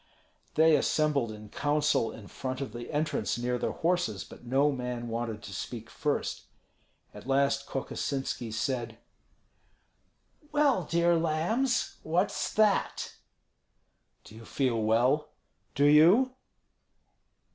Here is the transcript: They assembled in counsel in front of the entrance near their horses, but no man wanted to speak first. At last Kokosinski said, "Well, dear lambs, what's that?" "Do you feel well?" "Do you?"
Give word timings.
They 0.55 0.75
assembled 0.75 1.31
in 1.31 1.49
counsel 1.49 2.11
in 2.11 2.27
front 2.27 2.59
of 2.59 2.73
the 2.73 2.91
entrance 2.91 3.37
near 3.37 3.59
their 3.59 3.71
horses, 3.71 4.23
but 4.23 4.43
no 4.43 4.71
man 4.71 5.09
wanted 5.09 5.43
to 5.43 5.53
speak 5.53 5.91
first. 5.91 6.45
At 7.13 7.27
last 7.27 7.67
Kokosinski 7.67 8.51
said, 8.51 8.97
"Well, 10.51 10.85
dear 10.85 11.15
lambs, 11.15 11.97
what's 12.01 12.51
that?" 12.53 13.13
"Do 14.23 14.33
you 14.33 14.43
feel 14.43 14.81
well?" 14.81 15.29
"Do 15.75 15.85
you?" 15.85 16.33